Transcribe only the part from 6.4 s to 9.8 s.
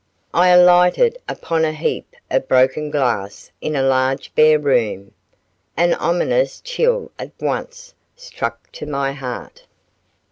chill at once struck to my heart.